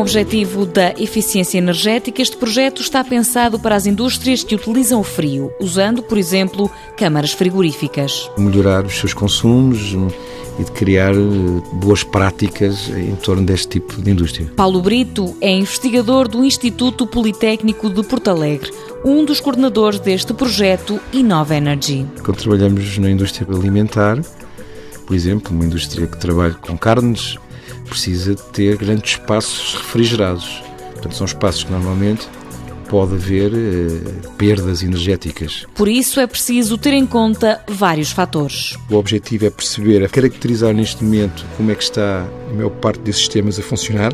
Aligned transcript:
objetivo 0.00 0.66
da 0.66 0.92
eficiência 0.98 1.58
energética, 1.58 2.22
este 2.22 2.36
projeto 2.36 2.80
está 2.80 3.02
pensado 3.04 3.58
para 3.58 3.74
as 3.74 3.86
indústrias 3.86 4.42
que 4.42 4.54
utilizam 4.54 5.00
o 5.00 5.04
frio, 5.04 5.52
usando, 5.60 6.02
por 6.02 6.18
exemplo, 6.18 6.70
câmaras 6.96 7.32
frigoríficas. 7.32 8.30
Melhorar 8.36 8.84
os 8.84 8.98
seus 8.98 9.12
consumos 9.12 9.94
e 10.58 10.64
de 10.64 10.70
criar 10.70 11.14
eh, 11.14 11.18
boas 11.72 12.04
práticas 12.04 12.88
em 12.88 13.14
torno 13.16 13.44
deste 13.44 13.68
tipo 13.68 14.00
de 14.00 14.10
indústria. 14.10 14.50
Paulo 14.56 14.80
Brito 14.80 15.36
é 15.40 15.50
investigador 15.50 16.28
do 16.28 16.44
Instituto 16.44 17.06
Politécnico 17.06 17.90
de 17.90 18.02
Porto 18.02 18.28
Alegre, 18.28 18.70
um 19.04 19.24
dos 19.24 19.40
coordenadores 19.40 19.98
deste 19.98 20.32
projeto 20.32 21.00
Innova 21.12 21.56
Energy. 21.56 22.06
Quando 22.22 22.38
trabalhamos 22.38 22.98
na 22.98 23.10
indústria 23.10 23.46
alimentar, 23.50 24.20
por 25.06 25.14
exemplo, 25.14 25.54
uma 25.54 25.64
indústria 25.64 26.06
que 26.06 26.18
trabalha 26.18 26.54
com 26.54 26.76
carnes, 26.78 27.36
precisa 27.94 28.34
ter 28.34 28.76
grandes 28.76 29.12
espaços 29.12 29.76
refrigerados. 29.76 30.60
Portanto, 30.94 31.14
são 31.14 31.24
espaços 31.24 31.62
que 31.62 31.70
normalmente 31.70 32.28
pode 32.88 33.14
haver 33.14 33.52
eh, 33.54 34.28
perdas 34.36 34.82
energéticas. 34.82 35.64
Por 35.76 35.88
isso 35.88 36.18
é 36.18 36.26
preciso 36.26 36.76
ter 36.76 36.92
em 36.92 37.06
conta 37.06 37.62
vários 37.68 38.10
fatores. 38.10 38.76
O 38.90 38.96
objetivo 38.96 39.46
é 39.46 39.50
perceber, 39.50 40.02
é 40.02 40.08
caracterizar 40.08 40.74
neste 40.74 41.04
momento 41.04 41.46
como 41.56 41.70
é 41.70 41.74
que 41.76 41.84
está 41.84 42.26
a 42.50 42.52
maior 42.52 42.70
parte 42.70 43.00
desses 43.00 43.20
sistemas 43.20 43.60
a 43.60 43.62
funcionar 43.62 44.12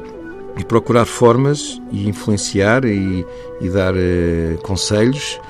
e 0.58 0.64
procurar 0.64 1.06
formas 1.06 1.80
e 1.90 2.06
influenciar 2.06 2.84
e, 2.84 3.24
e 3.62 3.68
dar 3.70 3.94
eh, 3.96 4.58
conselhos 4.62 5.40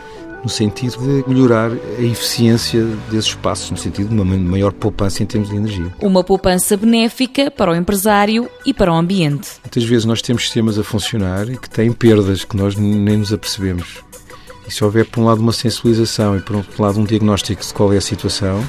no 0.43 0.49
sentido 0.49 0.97
de 0.99 1.29
melhorar 1.29 1.71
a 1.71 2.03
eficiência 2.03 2.85
desses 3.11 3.31
espaços, 3.31 3.71
no 3.71 3.77
sentido 3.77 4.09
de 4.09 4.15
uma 4.15 4.25
maior 4.25 4.73
poupança 4.73 5.23
em 5.23 5.27
termos 5.27 5.51
de 5.51 5.57
energia. 5.57 5.93
Uma 6.01 6.25
poupança 6.25 6.77
benéfica 6.77 7.51
para 7.51 7.71
o 7.71 7.75
empresário 7.75 8.49
e 8.65 8.73
para 8.73 8.93
o 8.93 8.97
ambiente. 8.97 9.51
Muitas 9.63 9.85
vezes 9.85 10.05
nós 10.05 10.23
temos 10.23 10.43
sistemas 10.43 10.79
a 10.79 10.85
funcionar 10.85 11.49
e 11.49 11.57
que 11.57 11.69
têm 11.69 11.93
perdas 11.93 12.45
que 12.45 12.57
nós 12.57 12.75
nem 12.77 13.19
nos 13.19 13.33
apercebemos. 13.33 13.99
E 14.67 14.73
se 14.73 14.85
houver, 14.85 15.05
por 15.07 15.21
um 15.21 15.25
lado, 15.25 15.41
uma 15.41 15.53
sensibilização 15.53 16.37
e, 16.37 16.41
por 16.41 16.57
outro 16.57 16.83
lado, 16.83 17.01
um 17.01 17.05
diagnóstico 17.05 17.63
de 17.63 17.75
qual 17.75 17.93
é 17.93 17.97
a 17.97 18.01
situação, 18.01 18.65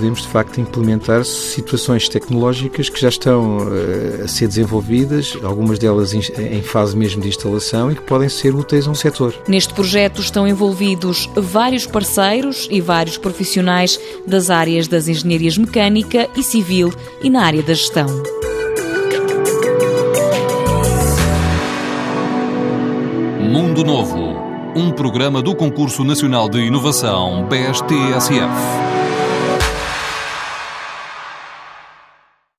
podemos 0.00 0.22
de 0.22 0.28
facto 0.28 0.58
implementar 0.58 1.22
situações 1.26 2.08
tecnológicas 2.08 2.88
que 2.88 2.98
já 2.98 3.10
estão 3.10 3.58
uh, 3.58 4.24
a 4.24 4.28
ser 4.28 4.48
desenvolvidas, 4.48 5.36
algumas 5.42 5.78
delas 5.78 6.14
em 6.14 6.62
fase 6.62 6.96
mesmo 6.96 7.20
de 7.20 7.28
instalação 7.28 7.92
e 7.92 7.94
que 7.94 8.00
podem 8.00 8.28
ser 8.30 8.54
úteis 8.54 8.86
a 8.86 8.90
um 8.90 8.94
setor. 8.94 9.34
Neste 9.46 9.74
projeto 9.74 10.22
estão 10.22 10.48
envolvidos 10.48 11.28
vários 11.36 11.86
parceiros 11.86 12.66
e 12.70 12.80
vários 12.80 13.18
profissionais 13.18 14.00
das 14.26 14.48
áreas 14.48 14.88
das 14.88 15.06
engenharias 15.06 15.58
mecânica 15.58 16.30
e 16.34 16.42
civil 16.42 16.90
e 17.22 17.28
na 17.28 17.44
área 17.44 17.62
da 17.62 17.74
gestão. 17.74 18.06
Mundo 23.38 23.84
Novo, 23.84 24.34
um 24.74 24.90
programa 24.92 25.42
do 25.42 25.54
Concurso 25.54 26.02
Nacional 26.04 26.48
de 26.48 26.60
Inovação 26.60 27.46
BSTSF. 27.46 28.99